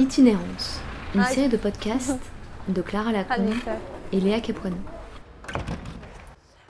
Itinérance, 0.00 0.80
une 1.14 1.22
série 1.24 1.48
de 1.50 1.56
podcasts 1.58 2.18
de 2.68 2.80
Clara 2.80 3.12
Lacombe 3.12 3.50
et 4.12 4.18
Léa 4.20 4.40
Capuano. 4.40 4.76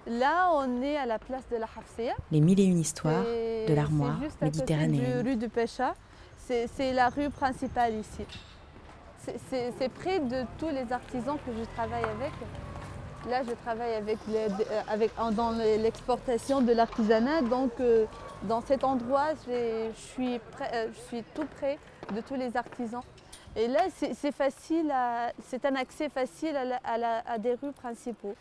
Là, 0.08 0.50
on 0.54 0.82
est 0.82 0.96
à 0.96 1.06
la 1.06 1.20
place 1.20 1.44
de 1.50 1.56
la 1.56 1.66
Hafsia. 1.66 2.14
Les 2.32 2.40
mille 2.40 2.58
et 2.58 2.64
une 2.64 2.78
histoires 2.80 3.22
de 3.22 3.72
l'armoire 3.72 4.18
méditerranéenne. 4.42 5.22
rue 5.24 5.36
du 5.36 5.48
Pécha. 5.48 5.94
C'est 6.38 6.92
la 6.92 7.08
rue 7.08 7.30
principale 7.30 7.94
ici. 7.94 8.26
C'est- 9.48 9.88
près 9.94 10.18
de 10.18 10.44
tous 10.58 10.68
les 10.70 10.92
artisans 10.92 11.36
que 11.46 11.52
je 11.56 11.64
travaille 11.76 12.02
avec. 12.04 12.32
Là, 13.30 13.42
je 13.46 13.52
travaille 13.64 13.94
avec 13.94 14.18
les- 14.26 14.48
avec, 14.88 15.12
dans 15.36 15.52
l'exportation 15.52 16.60
de 16.62 16.72
l'artisanat. 16.72 17.42
Donc, 17.42 17.70
euh, 17.78 18.06
dans 18.44 18.60
cet 18.60 18.84
endroit, 18.84 19.28
j'ai- 19.46 19.90
je 19.94 19.98
suis, 20.00 20.38
près- 20.52 20.70
euh, 20.74 20.88
je 20.92 20.98
suis 21.08 21.22
tout 21.34 21.46
près 21.56 21.78
de 22.14 22.20
tous 22.20 22.34
les 22.36 22.56
artisans. 22.56 23.02
Et 23.56 23.66
là, 23.66 23.80
c'est 23.90 24.32
facile, 24.32 24.92
c'est 25.44 25.64
un 25.64 25.74
accès 25.74 26.08
facile 26.08 26.56
à, 26.56 26.64
la- 26.64 26.80
à 26.84 26.98
la- 26.98 27.22
à 27.26 27.38
des 27.38 27.54
rues 27.54 27.72
principaux. 27.72 28.34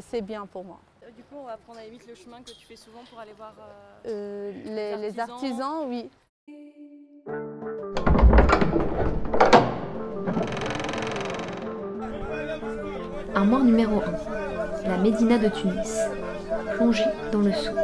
C'est 0.00 0.20
bien 0.22 0.46
pour 0.46 0.64
moi. 0.64 0.78
Euh, 1.02 1.10
Du 1.16 1.22
coup, 1.24 1.36
on 1.40 1.44
va 1.44 1.56
prendre 1.56 1.78
à 1.78 1.82
la 1.82 1.88
limite 1.88 2.06
le 2.06 2.14
chemin 2.14 2.42
que 2.42 2.50
tu 2.52 2.66
fais 2.66 2.76
souvent 2.76 3.00
pour 3.10 3.18
aller 3.20 3.32
voir. 3.32 3.54
euh, 4.06 4.52
Euh, 4.52 4.52
les, 4.64 4.96
les 5.10 5.18
artisans. 5.18 5.30
artisans, 5.30 5.88
oui. 5.88 6.10
Armoire 13.34 13.64
numéro 13.64 14.00
1. 14.02 14.88
La 14.88 14.96
Médina 14.98 15.38
de 15.38 15.48
Tunis. 15.48 15.98
Plongée 16.76 17.04
dans 17.32 17.40
le 17.40 17.52
souk. 17.52 17.76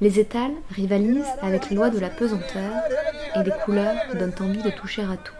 Les 0.00 0.20
étals 0.20 0.54
rivalisent 0.70 1.24
avec 1.42 1.70
loi 1.70 1.90
de 1.90 1.98
la 1.98 2.08
pesanteur 2.08 2.72
et 3.34 3.42
les 3.42 3.52
couleurs 3.64 3.96
donnent 4.14 4.34
envie 4.40 4.62
de 4.62 4.70
toucher 4.70 5.02
à 5.02 5.16
tout. 5.16 5.34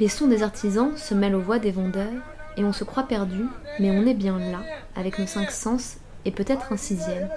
Les 0.00 0.08
sons 0.08 0.26
des 0.26 0.42
artisans 0.42 0.96
se 0.96 1.14
mêlent 1.14 1.36
aux 1.36 1.40
voix 1.40 1.58
des 1.58 1.70
vendeurs 1.70 2.10
et 2.56 2.64
on 2.64 2.72
se 2.72 2.84
croit 2.84 3.04
perdu, 3.04 3.44
mais 3.78 3.90
on 3.90 4.06
est 4.06 4.14
bien 4.14 4.38
là, 4.38 4.62
avec 4.96 5.18
nos 5.18 5.26
cinq 5.26 5.50
sens 5.50 5.98
et 6.24 6.32
peut-être 6.32 6.72
un 6.72 6.76
sixième, 6.76 7.28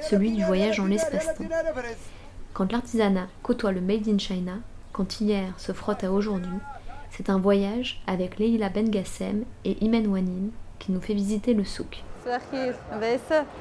celui 0.00 0.32
du 0.32 0.44
voyage 0.44 0.78
en 0.78 0.86
l'espace-temps. 0.86 1.44
Quand 2.54 2.70
l'artisanat 2.70 3.28
côtoie 3.42 3.72
le 3.72 3.80
Made 3.80 4.08
in 4.08 4.18
China, 4.18 4.58
quand 4.92 5.20
hier 5.20 5.52
se 5.58 5.72
frotte 5.72 6.04
à 6.04 6.12
aujourd'hui, 6.12 6.58
c'est 7.10 7.30
un 7.30 7.38
voyage 7.38 8.02
avec 8.06 8.38
Leila 8.38 8.68
Bengassem 8.68 9.44
et 9.64 9.82
Imen 9.84 10.06
Wanin 10.06 10.50
qui 10.82 10.90
nous 10.90 11.00
fait 11.00 11.14
visiter 11.14 11.54
le 11.54 11.64
souk. 11.64 12.02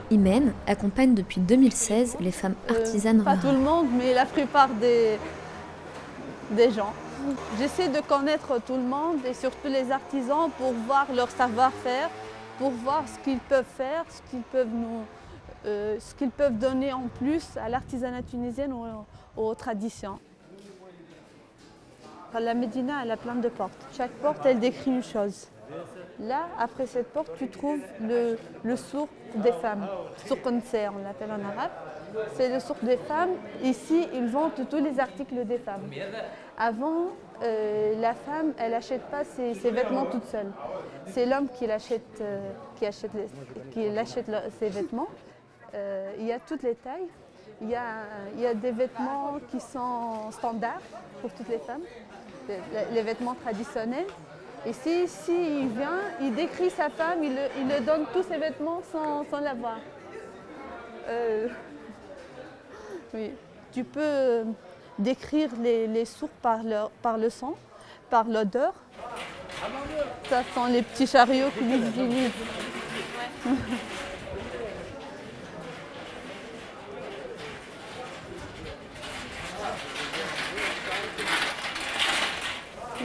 Imen 0.10 0.54
accompagne 0.66 1.14
depuis 1.14 1.40
2016 1.40 2.18
les 2.20 2.32
femmes 2.32 2.56
Euh, 2.70 2.80
artisanes 2.80 3.24
pas 3.24 3.38
tout 3.38 3.52
le 3.52 3.60
monde, 3.60 3.88
mais 3.96 4.14
la 4.14 4.26
plupart 4.26 4.70
des, 4.70 5.20
des 6.52 6.72
gens. 6.72 6.94
J'essaie 7.60 7.90
de 7.90 8.00
connaître 8.02 8.60
tout 8.66 8.76
le 8.76 8.82
monde 8.82 9.20
et 9.30 9.36
surtout 9.36 9.68
les 9.68 9.92
artisans 9.92 10.50
pour 10.58 10.74
voir 10.88 11.06
leur 11.16 11.30
savoir-faire, 11.30 12.10
pour 12.58 12.72
voir 12.72 13.04
ce 13.08 13.24
qu'ils 13.24 13.40
peuvent 13.40 13.74
faire, 13.78 14.04
ce 14.10 14.32
qu'ils 14.32 14.42
peuvent 14.42 14.74
nous, 14.74 15.04
euh, 15.68 15.98
ce 16.00 16.16
qu'ils 16.16 16.32
peuvent 16.32 16.58
donner 16.58 16.92
en 16.92 17.08
plus 17.20 17.46
à 17.64 17.70
l'artisanat 17.70 18.24
tunisienne 18.24 18.74
ou 18.74 18.84
aux 19.38 19.54
traditions. 19.54 20.18
La 22.40 22.54
Médina, 22.54 23.02
elle 23.04 23.12
a 23.12 23.18
plein 23.18 23.36
de 23.36 23.50
portes. 23.50 23.86
Chaque 23.94 24.12
porte, 24.12 24.46
elle 24.46 24.60
décrit 24.60 24.92
une 24.92 25.04
chose. 25.04 25.48
Là, 26.20 26.48
après 26.60 26.86
cette 26.86 27.08
porte, 27.08 27.32
tu 27.38 27.50
trouves 27.50 27.82
le, 28.02 28.38
le 28.64 28.76
souk 28.76 29.10
des 29.36 29.52
femmes. 29.54 29.88
Nse, 30.30 30.76
on 30.94 31.04
l'appelle 31.04 31.32
en 31.32 31.44
arabe. 31.44 31.72
C'est 32.34 32.50
le 32.50 32.60
souk 32.60 32.84
des 32.84 32.98
femmes. 32.98 33.32
Ici, 33.64 34.08
ils 34.14 34.28
vendent 34.28 34.52
tous 34.70 34.84
les 34.84 35.00
articles 35.00 35.46
des 35.46 35.58
femmes. 35.58 35.90
Avant, 36.58 37.08
euh, 37.42 38.00
la 38.00 38.14
femme, 38.14 38.54
elle 38.58 38.72
n'achète 38.72 39.04
pas 39.04 39.24
ses, 39.24 39.54
vêtements 39.54 40.06
toute 40.06 40.26
seule. 40.26 40.52
C'est 41.08 41.26
l'homme 41.26 41.48
qui 41.50 41.66
l'achète, 41.66 42.22
euh, 42.22 42.52
qui 42.76 42.86
achète, 42.86 43.12
ses 44.60 44.70
vêtements. 44.70 45.08
Euh, 45.74 46.12
il 46.20 46.26
y 46.26 46.32
a 46.32 46.40
toutes 46.40 46.64
les 46.64 46.76
tailles. 46.76 47.08
Il 47.62 47.70
y 47.70 47.76
a 48.46 48.54
des 48.56 48.72
vêtements 48.72 49.38
qui 49.52 49.60
sont 49.60 50.32
standards 50.32 50.82
pour 51.22 51.32
toutes 51.32 51.50
les 51.50 51.60
femmes, 51.60 51.84
les, 52.48 52.60
les 52.96 53.02
vêtements 53.02 53.36
traditionnels. 53.36 54.08
Et 54.66 54.74
si, 54.74 55.08
si 55.08 55.32
il 55.62 55.70
vient, 55.70 56.00
il 56.22 56.34
décrit 56.36 56.70
sa 56.70 56.90
femme, 56.90 57.24
il, 57.24 57.34
le- 57.34 57.50
il 57.60 57.68
le 57.68 57.80
donne 57.82 58.06
tous 58.14 58.24
ses 58.24 58.38
vêtements 58.38 58.82
sans, 58.92 59.26
sans 59.30 59.40
la 59.40 59.54
voir. 59.56 59.78
Euh, 61.08 61.48
oui. 63.14 63.32
Tu 63.74 63.84
peux 63.84 64.44
décrire 65.00 65.50
les, 65.62 65.88
les 65.88 66.06
sourds 66.06 66.30
par, 66.42 66.62
leur- 66.64 66.92
par 67.02 67.18
le 67.18 67.30
son, 67.30 67.56
par 68.10 68.26
l'odeur. 68.26 68.74
Ça 70.30 70.44
sont 70.54 70.66
les 70.66 70.82
petits 70.82 71.08
chariots 71.08 71.50
qu'ils 71.58 71.88
utilisent. 71.88 72.32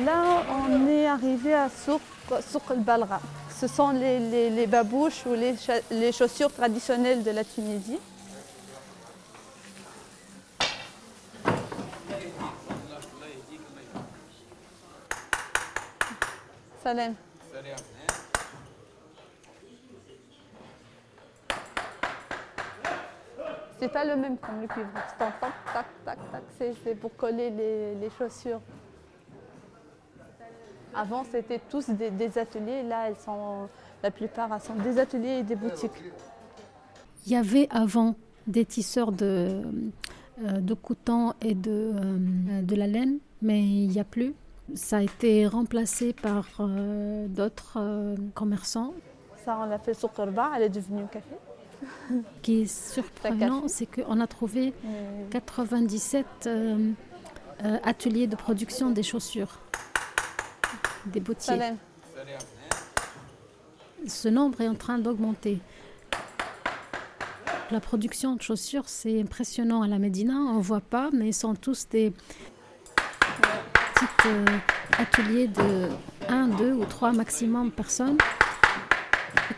Là, 0.04 0.42
on 0.50 0.86
est 0.88 1.05
arrivé 1.16 1.54
à 1.54 1.68
Souk, 1.70 2.02
al-Balra. 2.70 3.20
Ce 3.58 3.66
sont 3.66 3.90
les, 3.90 4.66
babouches 4.66 5.24
ou 5.26 5.32
les, 5.32 5.56
cha- 5.56 5.80
les 5.90 6.12
chaussures 6.12 6.52
traditionnelles 6.52 7.22
de 7.22 7.30
la 7.30 7.42
Tunisie. 7.42 7.98
Salam. 16.82 17.16
C'est 23.78 23.88
pas 23.88 24.04
le 24.04 24.16
même 24.16 24.38
comme 24.38 24.62
le 24.62 24.68
cuivre. 24.68 24.88
Tac, 25.18 25.38
tac, 25.40 25.54
tac. 26.04 26.18
C'est 26.58 26.94
pour 26.94 27.14
coller 27.16 27.50
les 27.50 28.10
chaussures. 28.18 28.60
Avant, 30.96 31.24
c'était 31.30 31.60
tous 31.70 31.88
des, 31.90 32.10
des 32.10 32.38
ateliers. 32.38 32.82
Là, 32.82 33.08
elles 33.08 33.16
sont, 33.24 33.68
la 34.02 34.10
plupart, 34.10 34.48
elles 34.52 34.60
sont 34.60 34.74
des 34.74 34.98
ateliers 34.98 35.38
et 35.40 35.42
des 35.42 35.56
boutiques. 35.56 35.90
Il 37.26 37.32
y 37.32 37.36
avait 37.36 37.68
avant 37.70 38.14
des 38.46 38.64
tisseurs 38.64 39.12
de, 39.12 39.62
euh, 40.44 40.60
de 40.60 40.74
coton 40.74 41.32
et 41.42 41.54
de, 41.54 41.92
euh, 41.94 42.62
de 42.62 42.76
la 42.76 42.86
laine, 42.86 43.18
mais 43.42 43.60
il 43.62 43.88
n'y 43.88 44.00
a 44.00 44.04
plus. 44.04 44.34
Ça 44.74 44.98
a 44.98 45.02
été 45.02 45.46
remplacé 45.46 46.12
par 46.12 46.46
euh, 46.60 47.26
d'autres 47.28 47.78
euh, 47.78 48.16
commerçants. 48.34 48.94
Ça, 49.44 49.58
on 49.62 49.66
l'a 49.66 49.78
fait 49.78 49.94
sur 49.94 50.12
Korba. 50.12 50.50
Elle 50.56 50.64
est 50.64 50.68
devenue 50.68 51.04
café. 51.12 51.36
Ce 52.10 52.40
qui 52.42 52.62
est 52.62 52.66
surprenant, 52.66 53.64
c'est 53.68 53.86
qu'on 53.86 54.20
a 54.20 54.26
trouvé 54.26 54.72
Euh, 54.86 55.24
97 55.30 56.26
euh, 56.46 56.92
euh, 57.64 57.78
ateliers 57.84 58.26
de 58.26 58.34
production 58.36 58.90
des 58.90 59.02
chaussures, 59.02 59.58
des 61.06 61.20
boutiers. 61.20 61.58
Ce 64.06 64.28
nombre 64.28 64.60
est 64.60 64.68
en 64.68 64.74
train 64.74 64.98
d'augmenter. 64.98 65.58
La 67.70 67.80
production 67.80 68.36
de 68.36 68.42
chaussures, 68.42 68.88
c'est 68.88 69.20
impressionnant 69.20 69.82
à 69.82 69.88
la 69.88 69.98
Médina. 69.98 70.34
On 70.34 70.58
ne 70.58 70.62
voit 70.62 70.80
pas, 70.80 71.10
mais 71.12 71.28
ils 71.28 71.34
sont 71.34 71.54
tous 71.54 71.88
des 71.88 72.12
petits 73.94 74.28
euh, 74.28 74.44
ateliers 74.98 75.48
de 75.48 75.88
1, 76.28 76.48
2 76.48 76.72
ou 76.74 76.84
3 76.84 77.12
maximum 77.12 77.72
personnes 77.72 78.18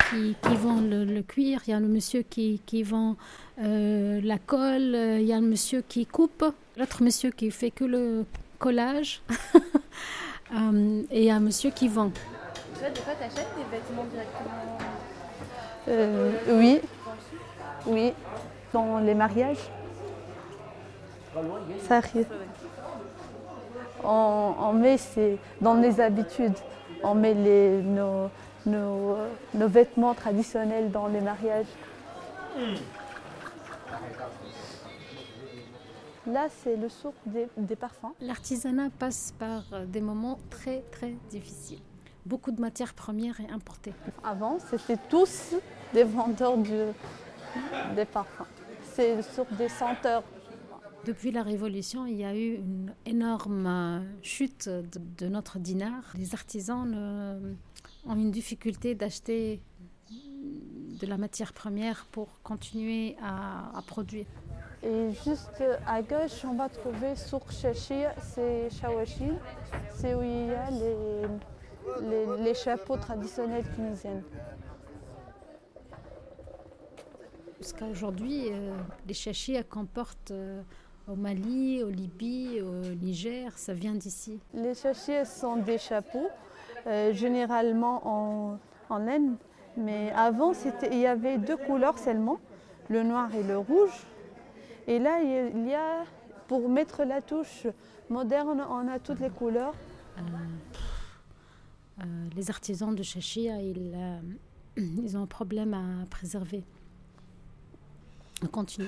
qui, 0.08 0.37
qui 0.42 0.56
vendent 0.56 0.88
le, 0.88 1.04
le 1.04 1.22
cuir. 1.22 1.61
Il 1.67 1.70
y 1.70 1.75
a 1.75 1.81
le 1.81 1.88
monsieur 1.88 2.22
qui, 2.22 2.62
qui 2.64 2.82
vend 2.82 3.17
euh, 3.61 4.20
la 4.22 4.38
colle. 4.38 4.96
Il 5.20 5.26
y 5.26 5.32
a 5.34 5.40
le 5.40 5.46
monsieur 5.46 5.82
qui 5.87 6.06
coupe. 6.06 6.44
L'autre 6.78 7.02
monsieur 7.02 7.31
qui 7.31 7.50
fait 7.50 7.70
que 7.70 7.84
le 7.84 8.25
collage. 8.58 9.20
Euh, 10.54 11.02
et 11.10 11.30
un 11.30 11.40
monsieur 11.40 11.70
qui 11.70 11.88
vend. 11.88 12.10
Toi, 12.78 12.90
des 12.90 13.00
fois, 13.00 13.12
t'achètes 13.14 13.48
des 13.56 13.76
vêtements 13.76 14.04
directement. 14.04 14.78
Euh, 15.88 16.32
oui, 16.50 16.80
oui, 17.86 18.12
dans 18.72 18.98
les 18.98 19.14
mariages. 19.14 19.70
Ça 21.86 21.96
arrive. 21.98 22.26
On, 24.02 24.54
on 24.60 24.72
met 24.72 24.96
c'est 24.96 25.38
dans 25.60 25.74
les 25.74 26.00
habitudes, 26.00 26.56
on 27.02 27.14
met 27.14 27.34
les, 27.34 27.82
nos, 27.82 28.30
nos, 28.64 29.16
nos 29.54 29.68
vêtements 29.68 30.14
traditionnels 30.14 30.90
dans 30.90 31.08
les 31.08 31.20
mariages. 31.20 31.66
Là, 36.28 36.48
c'est 36.62 36.76
le 36.76 36.90
souk 36.90 37.14
des, 37.25 37.48
des 37.56 37.76
parfums. 37.76 38.12
L'artisanat 38.20 38.90
passe 38.90 39.32
par 39.38 39.64
euh, 39.72 39.86
des 39.86 40.02
moments 40.02 40.38
très 40.50 40.82
très 40.90 41.14
difficiles. 41.30 41.80
beaucoup 42.26 42.50
de 42.50 42.60
matières 42.60 42.92
premières 42.92 43.40
est 43.40 43.50
importée. 43.50 43.94
Avant, 44.22 44.58
c'était 44.58 44.98
tous 45.08 45.54
des 45.94 46.04
vendeurs 46.04 46.58
des 47.96 48.04
parfums. 48.04 48.44
C'est 48.82 49.22
sur 49.22 49.46
des 49.56 49.70
senteurs. 49.70 50.22
Depuis 51.06 51.30
la 51.30 51.42
Révolution, 51.42 52.04
il 52.04 52.16
y 52.16 52.25
a 52.25 52.36
eu 52.36 52.56
une 52.56 52.92
énorme 53.06 54.04
chute 54.20 54.69
de, 54.69 55.28
notre 55.28 55.58
dinar. 55.58 56.12
Les 56.19 56.34
artisans 56.34 57.56
ont 58.04 58.16
une 58.16 58.31
difficulté 58.31 58.94
d'acheter 58.94 59.62
de 60.10 61.06
la 61.06 61.16
matière 61.16 61.52
première 61.52 62.04
pour 62.10 62.42
continuer 62.42 63.16
à, 63.22 63.81
produire. 63.86 64.26
Et 64.82 65.10
juste 65.25 65.62
à 65.86 66.02
gauche, 66.02 66.44
on 66.44 66.54
va 66.54 66.69
trouver 66.69 67.16
Souk 67.16 67.50
Shashir, 67.50 68.12
c'est 68.22 68.70
Shawashi, 68.70 69.32
c'est 69.94 70.14
où 70.14 70.22
il 70.22 70.46
y 70.46 70.54
a 70.54 70.70
les, 70.70 72.44
les, 72.44 72.54
chapeaux 72.54 72.96
traditionnels 72.96 73.64
tunisiens. 73.75 74.22
Jusqu'à 77.58 77.86
aujourd'hui, 77.86 78.50
euh, 78.52 78.76
les 79.04 79.14
chachis 79.14 79.56
comportent 79.69 80.30
euh, 80.30 80.62
au 81.08 81.16
Mali, 81.16 81.82
au 81.82 81.88
Libye, 81.88 82.60
au 82.62 82.94
Niger, 82.94 83.58
ça 83.58 83.74
vient 83.74 83.94
d'ici. 83.94 84.38
Les 84.54 84.74
chachis 84.74 85.26
sont 85.26 85.56
des 85.56 85.78
chapeaux, 85.78 86.28
euh, 86.86 87.12
généralement 87.12 88.00
en, 88.06 88.58
en 88.90 88.98
laine, 88.98 89.34
mais 89.76 90.12
avant, 90.12 90.52
il 90.92 90.98
y 90.98 91.06
avait 91.06 91.36
deux 91.38 91.56
couleurs 91.56 91.98
seulement, 91.98 92.38
le 92.88 93.02
noir 93.02 93.34
et 93.34 93.42
le 93.42 93.58
rouge. 93.58 94.06
Et 94.88 94.99
là, 94.99 95.20
il 95.20 95.69
y 95.69 95.75
a, 95.75 96.05
pour 96.49 96.67
mettre 96.67 97.05
la 97.05 97.20
touche 97.20 97.67
moderne, 98.08 98.64
on 98.70 98.88
a 98.88 98.99
toutes 98.99 99.20
les 99.20 99.29
couleurs. 99.29 99.75
Euh, 100.17 100.20
euh, 102.00 102.05
les 102.35 102.49
artisans 102.49 102.94
de 102.94 103.02
Chachia, 103.02 103.61
ils, 103.61 103.93
euh, 103.94 104.19
ils, 104.79 105.14
ont 105.19 105.25
un 105.25 105.26
problème 105.26 105.75
à 105.75 106.06
préserver. 106.06 106.64
On 108.43 108.46
continue. 108.46 108.87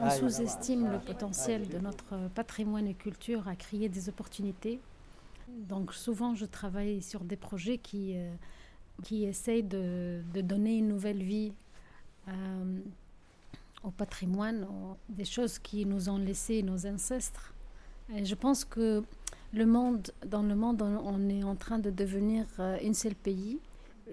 On 0.00 0.10
sous-estime 0.10 0.90
le 0.90 0.98
potentiel 1.00 1.68
de 1.68 1.78
notre 1.80 2.28
patrimoine 2.34 2.86
et 2.86 2.94
culture 2.94 3.46
à 3.46 3.56
créer 3.56 3.90
des 3.90 4.08
opportunités. 4.08 4.80
Donc 5.56 5.92
souvent, 5.92 6.34
je 6.34 6.46
travaille 6.46 7.02
sur 7.02 7.24
des 7.24 7.36
projets 7.36 7.78
qui, 7.78 8.16
euh, 8.16 8.32
qui 9.02 9.24
essayent 9.24 9.62
de, 9.62 10.22
donner 10.34 10.78
une 10.78 10.88
nouvelle 10.88 11.22
vie 11.22 11.52
euh, 12.28 12.80
au 13.82 13.90
patrimoine, 13.90 14.66
des 15.08 15.24
choses 15.24 15.58
qui 15.58 15.86
nous 15.86 16.08
ont 16.08 16.18
laissé 16.18 16.62
nos 16.62 16.86
ancêtres. 16.86 17.54
Et 18.14 18.24
je 18.24 18.34
pense 18.34 18.64
que 18.64 19.02
le 19.52 19.66
monde, 19.66 20.10
dans 20.26 20.42
le 20.42 20.54
monde, 20.54 20.82
on 20.82 21.28
est 21.28 21.42
en 21.42 21.56
train 21.56 21.78
de 21.78 21.90
devenir 21.90 22.46
euh, 22.58 22.78
un 22.82 22.94
seul 22.94 23.14
pays. 23.14 23.58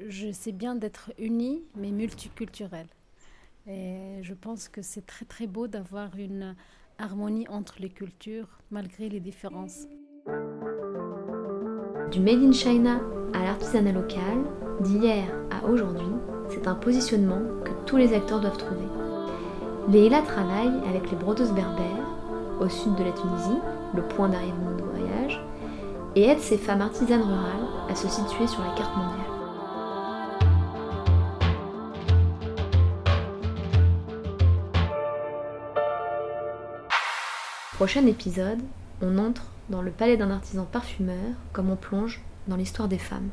Je 0.07 0.31
sais 0.31 0.51
bien 0.51 0.75
d'être 0.75 1.11
uni, 1.17 1.63
mais 1.75 1.91
multiculturel. 1.91 2.87
Et 3.67 4.19
je 4.21 4.33
pense 4.33 4.69
que 4.69 4.81
c'est 4.81 5.05
très 5.05 5.25
très 5.25 5.47
beau 5.47 5.67
d'avoir 5.67 6.15
une 6.15 6.55
harmonie 6.97 7.47
entre 7.47 7.75
les 7.79 7.89
cultures 7.89 8.47
malgré 8.71 9.09
les 9.09 9.19
différences. 9.19 9.87
Du 12.11 12.21
Made 12.21 12.41
in 12.41 12.53
China 12.53 13.01
à 13.33 13.43
l'artisanat 13.43 13.91
local, 13.91 14.37
d'hier 14.79 15.25
à 15.51 15.67
aujourd'hui, 15.67 16.07
c'est 16.49 16.65
un 16.65 16.73
positionnement 16.73 17.41
que 17.65 17.71
tous 17.85 17.97
les 17.97 18.13
acteurs 18.13 18.39
doivent 18.39 18.57
trouver. 18.57 18.87
Leila 19.89 20.21
travaille 20.21 20.71
avec 20.89 21.11
les 21.11 21.17
brodeuses 21.17 21.51
berbères 21.51 22.07
au 22.61 22.69
sud 22.69 22.95
de 22.95 23.03
la 23.03 23.11
Tunisie, 23.11 23.59
le 23.93 24.03
point 24.03 24.29
d'arrivée 24.29 24.53
de 24.77 24.83
voyage, 24.83 25.41
et 26.15 26.23
aide 26.23 26.39
ces 26.39 26.57
femmes 26.57 26.79
artisanes 26.79 27.23
rurales 27.23 27.67
à 27.89 27.95
se 27.95 28.07
situer 28.07 28.47
sur 28.47 28.61
la 28.61 28.73
carte 28.75 28.95
mondiale. 28.95 29.27
Prochain 37.75 38.05
épisode, 38.07 38.59
on 39.01 39.17
entre 39.17 39.43
dans 39.69 39.81
le 39.81 39.91
palais 39.91 40.17
d'un 40.17 40.31
artisan 40.31 40.65
parfumeur 40.65 41.35
comme 41.53 41.69
on 41.69 41.75
plonge 41.75 42.21
dans 42.47 42.55
l'histoire 42.55 42.87
des 42.87 42.97
femmes. 42.97 43.29